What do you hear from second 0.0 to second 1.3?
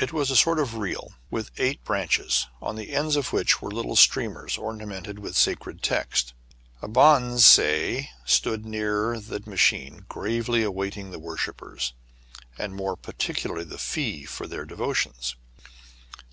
It was a sort of reel